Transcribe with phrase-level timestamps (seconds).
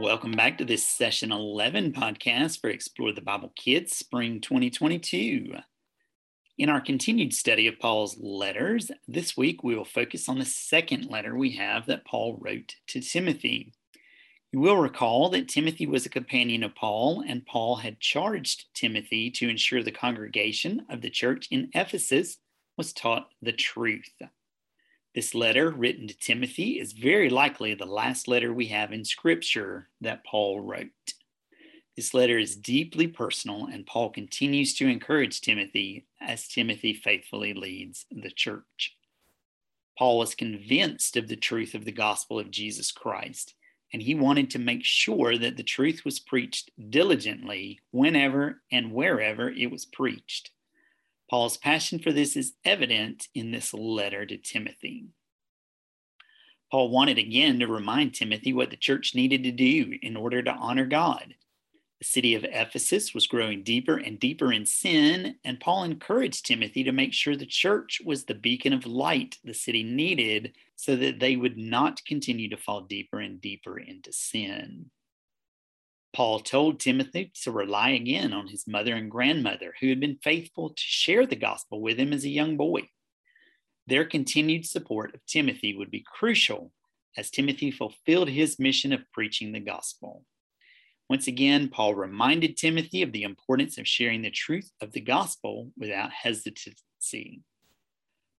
[0.00, 5.54] Welcome back to this session 11 podcast for Explore the Bible Kids Spring 2022.
[6.56, 11.10] In our continued study of Paul's letters, this week we will focus on the second
[11.10, 13.72] letter we have that Paul wrote to Timothy.
[14.52, 19.32] You will recall that Timothy was a companion of Paul, and Paul had charged Timothy
[19.32, 22.38] to ensure the congregation of the church in Ephesus
[22.76, 24.12] was taught the truth.
[25.14, 29.88] This letter, written to Timothy, is very likely the last letter we have in Scripture
[30.00, 31.14] that Paul wrote.
[31.96, 38.06] This letter is deeply personal, and Paul continues to encourage Timothy as Timothy faithfully leads
[38.10, 38.96] the church.
[39.98, 43.54] Paul was convinced of the truth of the gospel of Jesus Christ,
[43.92, 49.50] and he wanted to make sure that the truth was preached diligently whenever and wherever
[49.50, 50.52] it was preached.
[51.28, 55.08] Paul's passion for this is evident in this letter to Timothy.
[56.70, 60.50] Paul wanted again to remind Timothy what the church needed to do in order to
[60.50, 61.34] honor God.
[61.98, 66.84] The city of Ephesus was growing deeper and deeper in sin, and Paul encouraged Timothy
[66.84, 71.18] to make sure the church was the beacon of light the city needed so that
[71.18, 74.90] they would not continue to fall deeper and deeper into sin.
[76.18, 80.70] Paul told Timothy to rely again on his mother and grandmother, who had been faithful
[80.70, 82.88] to share the gospel with him as a young boy.
[83.86, 86.72] Their continued support of Timothy would be crucial
[87.16, 90.24] as Timothy fulfilled his mission of preaching the gospel.
[91.08, 95.70] Once again, Paul reminded Timothy of the importance of sharing the truth of the gospel
[95.78, 97.42] without hesitancy.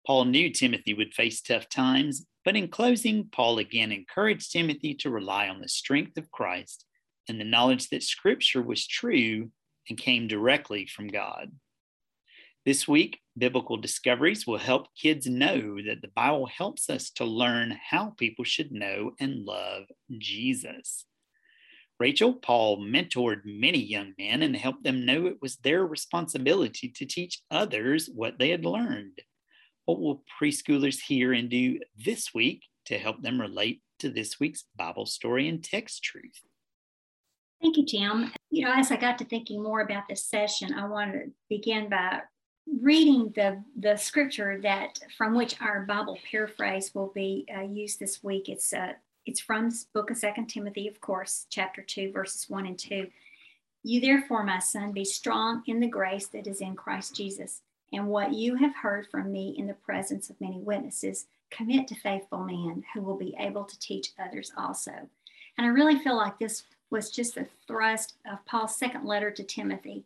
[0.04, 5.10] Paul knew Timothy would face tough times, but in closing, Paul again encouraged Timothy to
[5.10, 6.86] rely on the strength of Christ
[7.28, 9.50] and the knowledge that Scripture was true
[9.88, 11.50] and came directly from God.
[12.64, 17.78] This week, Biblical Discoveries will help kids know that the Bible helps us to learn
[17.90, 19.84] how people should know and love
[20.18, 21.06] Jesus.
[21.98, 27.06] Rachel Paul mentored many young men and helped them know it was their responsibility to
[27.06, 29.20] teach others what they had learned.
[29.84, 34.64] What will preschoolers hear and do this week to help them relate to this week's
[34.76, 36.40] Bible story and text truth?
[37.60, 38.32] Thank you, Tim.
[38.50, 41.88] You know, as I got to thinking more about this session, I want to begin
[41.88, 42.22] by
[42.80, 48.22] reading the, the scripture that from which our Bible paraphrase will be uh, used this
[48.22, 48.48] week.
[48.48, 48.92] It's uh,
[49.26, 53.08] it's from the book of Second Timothy, of course, chapter two, verses one and two.
[53.82, 57.60] You therefore, my son, be strong in the grace that is in Christ Jesus,
[57.92, 61.94] and what you have heard from me in the presence of many witnesses, commit to
[61.94, 64.92] faithful men who will be able to teach others also.
[65.56, 69.42] And I really feel like this was just the thrust of Paul's second letter to
[69.42, 70.04] Timothy.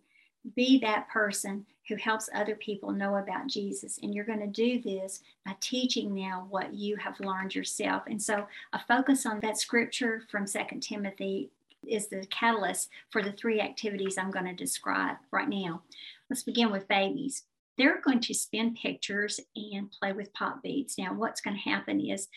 [0.57, 3.99] Be that person who helps other people know about Jesus.
[4.03, 8.05] And you're going to do this by teaching now what you have learned yourself.
[8.07, 11.51] And so a focus on that scripture from Second Timothy
[11.87, 15.83] is the catalyst for the three activities I'm going to describe right now.
[16.31, 17.45] Let's begin with babies.
[17.77, 20.97] They're going to spin pictures and play with pop beads.
[20.99, 22.29] Now, what's going to happen is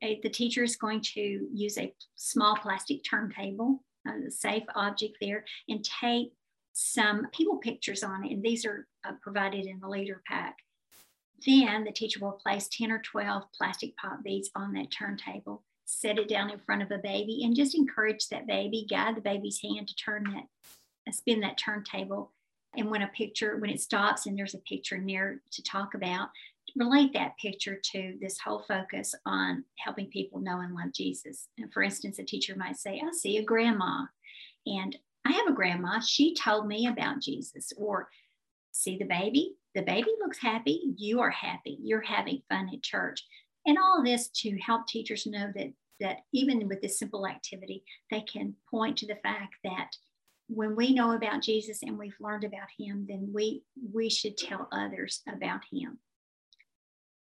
[0.00, 5.84] the teacher is going to use a small plastic turntable, a safe object there, and
[5.84, 6.32] tape
[6.72, 8.32] some people pictures on it.
[8.32, 10.56] And these are uh, provided in the leader pack.
[11.46, 16.18] Then the teacher will place 10 or 12 plastic pop beads on that turntable, set
[16.18, 19.60] it down in front of a baby, and just encourage that baby, guide the baby's
[19.60, 20.44] hand to turn that,
[21.08, 22.32] uh, spin that turntable.
[22.76, 26.30] And when a picture, when it stops and there's a picture near to talk about,
[26.76, 31.48] relate that picture to this whole focus on helping people know and love Jesus.
[31.58, 34.06] And for instance, a teacher might say, I see a grandma,
[34.66, 36.00] and I have a grandma.
[36.00, 37.72] She told me about Jesus.
[37.76, 38.08] Or,
[38.72, 39.56] see the baby?
[39.74, 40.94] The baby looks happy.
[40.96, 41.78] You are happy.
[41.82, 43.24] You're having fun at church.
[43.66, 47.84] And all of this to help teachers know that that even with this simple activity,
[48.10, 49.90] they can point to the fact that
[50.48, 53.62] when we know about Jesus and we've learned about him, then we
[53.92, 55.98] we should tell others about him.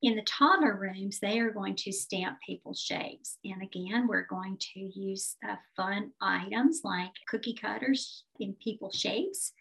[0.02, 3.36] In the toddler rooms, they are going to stamp people's shapes.
[3.44, 9.52] And again, we're going to use uh, fun items like cookie cutters in people's shapes,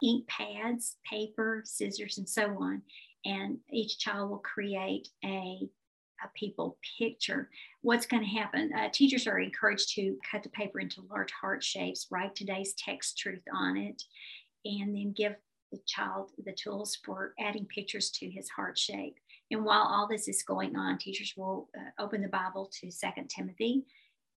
[0.00, 2.82] ink pads, paper, scissors, and so on.
[3.24, 5.68] And each child will create a,
[6.22, 7.50] a people picture.
[7.82, 8.70] What's going to happen?
[8.72, 13.18] Uh, teachers are encouraged to cut the paper into large heart shapes, write today's text
[13.18, 14.00] truth on it,
[14.64, 15.34] and then give
[15.72, 19.16] the child the tools for adding pictures to his heart shape.
[19.50, 23.28] And while all this is going on, teachers will uh, open the Bible to Second
[23.28, 23.84] Timothy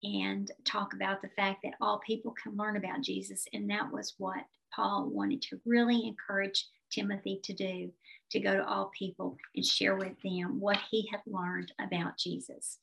[0.03, 3.45] and talk about the fact that all people can learn about Jesus.
[3.53, 7.91] And that was what Paul wanted to really encourage Timothy to do
[8.31, 12.79] to go to all people and share with them what he had learned about Jesus.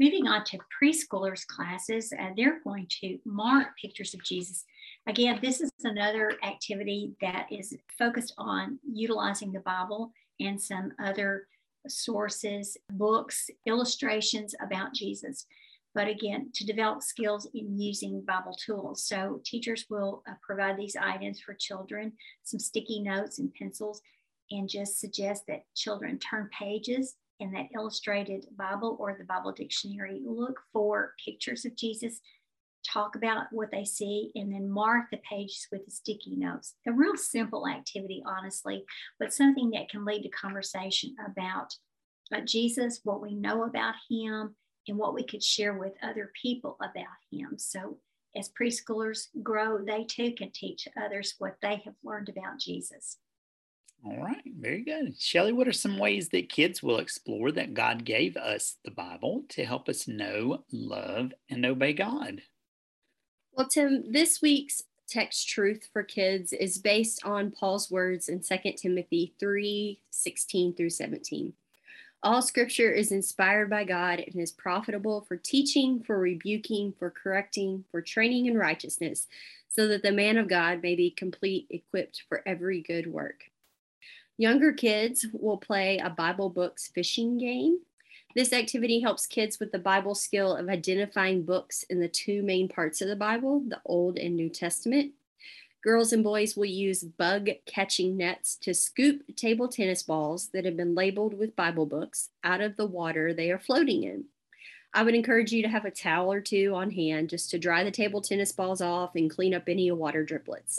[0.00, 4.64] Moving on to preschoolers classes, uh, they're going to mark pictures of Jesus.
[5.08, 11.46] Again, this is another activity that is focused on utilizing the Bible and some other
[11.86, 15.46] sources, books, illustrations about Jesus.
[15.94, 19.04] But again, to develop skills in using Bible tools.
[19.04, 22.12] So teachers will uh, provide these items for children,
[22.42, 24.00] some sticky notes and pencils,
[24.50, 30.20] and just suggest that children turn pages in that illustrated Bible or the Bible dictionary,
[30.24, 32.20] look for pictures of Jesus,
[32.92, 36.74] talk about what they see, and then mark the pages with the sticky notes.
[36.86, 38.84] A real simple activity, honestly,
[39.18, 41.74] but something that can lead to conversation about
[42.34, 44.54] uh, Jesus, what we know about him,
[44.86, 47.58] and what we could share with other people about him.
[47.58, 47.98] So,
[48.36, 53.18] as preschoolers grow, they too can teach others what they have learned about Jesus.
[54.04, 55.20] All right, very good.
[55.20, 59.44] Shelly, what are some ways that kids will explore that God gave us the Bible
[59.50, 62.40] to help us know, love, and obey God?
[63.58, 68.56] Well, Tim, this week's text truth for kids is based on Paul's words in 2
[68.76, 71.52] Timothy 3 16 through 17.
[72.22, 77.84] All scripture is inspired by God and is profitable for teaching, for rebuking, for correcting,
[77.90, 79.26] for training in righteousness,
[79.68, 83.40] so that the man of God may be complete, equipped for every good work.
[84.36, 87.80] Younger kids will play a Bible books fishing game.
[88.38, 92.68] This activity helps kids with the Bible skill of identifying books in the two main
[92.68, 95.14] parts of the Bible, the Old and New Testament.
[95.82, 100.76] Girls and boys will use bug catching nets to scoop table tennis balls that have
[100.76, 104.26] been labeled with Bible books out of the water they are floating in.
[104.94, 107.82] I would encourage you to have a towel or two on hand just to dry
[107.82, 110.78] the table tennis balls off and clean up any water driplets.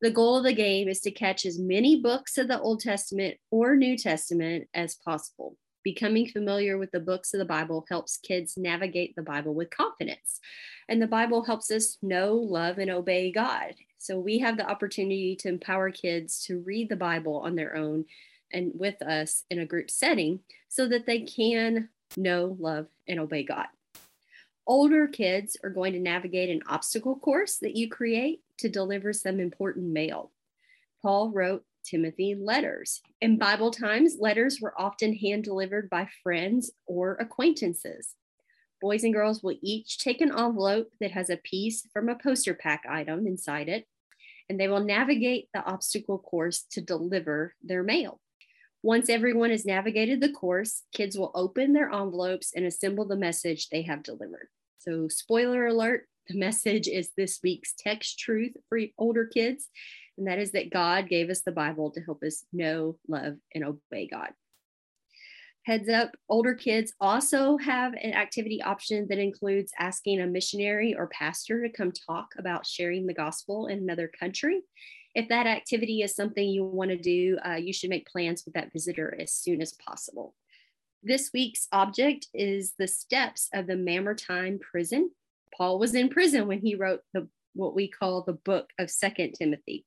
[0.00, 3.36] The goal of the game is to catch as many books of the Old Testament
[3.50, 5.58] or New Testament as possible.
[5.82, 10.40] Becoming familiar with the books of the Bible helps kids navigate the Bible with confidence.
[10.88, 13.74] And the Bible helps us know, love, and obey God.
[13.96, 18.04] So we have the opportunity to empower kids to read the Bible on their own
[18.52, 23.44] and with us in a group setting so that they can know, love, and obey
[23.44, 23.66] God.
[24.66, 29.40] Older kids are going to navigate an obstacle course that you create to deliver some
[29.40, 30.30] important mail.
[31.02, 33.00] Paul wrote Timothy letters.
[33.20, 38.14] In Bible times, letters were often hand delivered by friends or acquaintances.
[38.80, 42.54] Boys and girls will each take an envelope that has a piece from a poster
[42.54, 43.86] pack item inside it,
[44.48, 48.20] and they will navigate the obstacle course to deliver their mail.
[48.82, 53.68] Once everyone has navigated the course, kids will open their envelopes and assemble the message
[53.68, 54.48] they have delivered.
[54.78, 59.68] So, spoiler alert the message is this week's text truth for older kids,
[60.16, 63.64] and that is that God gave us the Bible to help us know, love, and
[63.64, 64.30] obey God.
[65.66, 71.08] Heads up, older kids also have an activity option that includes asking a missionary or
[71.08, 74.62] pastor to come talk about sharing the gospel in another country.
[75.14, 78.54] If that activity is something you want to do, uh, you should make plans with
[78.54, 80.34] that visitor as soon as possible.
[81.02, 85.10] This week's object is the steps of the Mamertine prison.
[85.56, 89.32] Paul was in prison when he wrote the what we call the book of Second
[89.32, 89.84] Timothy.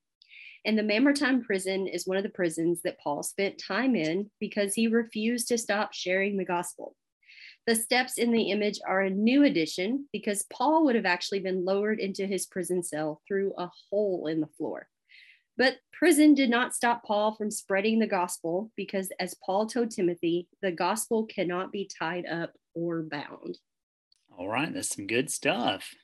[0.64, 4.74] And the Mamertine prison is one of the prisons that Paul spent time in because
[4.74, 6.96] he refused to stop sharing the gospel.
[7.66, 11.64] The steps in the image are a new addition because Paul would have actually been
[11.64, 14.88] lowered into his prison cell through a hole in the floor.
[15.56, 20.48] But prison did not stop Paul from spreading the gospel because, as Paul told Timothy,
[20.62, 23.58] the gospel cannot be tied up or bound.
[24.36, 25.94] All right, that's some good stuff.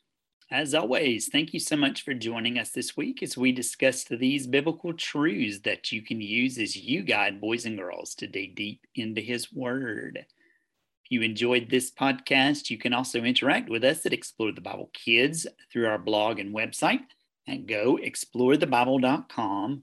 [0.52, 4.46] As always, thank you so much for joining us this week as we discuss these
[4.46, 8.86] biblical truths that you can use as you guide boys and girls to dig deep
[8.94, 10.18] into His Word.
[10.18, 14.90] If you enjoyed this podcast, you can also interact with us at Explore the Bible
[14.92, 17.00] Kids through our blog and website
[17.48, 19.82] at goexplorethebible.com,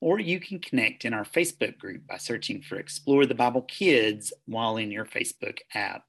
[0.00, 4.32] or you can connect in our Facebook group by searching for Explore the Bible Kids
[4.46, 6.04] while in your Facebook app.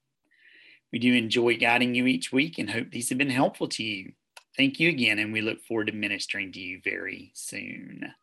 [0.92, 4.14] We do enjoy guiding you each week and hope these have been helpful to you.
[4.58, 8.14] Thank you again, and we look forward to ministering to you very soon.